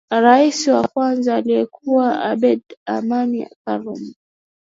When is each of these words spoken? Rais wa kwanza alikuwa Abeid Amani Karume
Rais 0.09 0.67
wa 0.67 0.87
kwanza 0.87 1.35
alikuwa 1.35 2.23
Abeid 2.23 2.61
Amani 2.85 3.49
Karume 3.65 4.15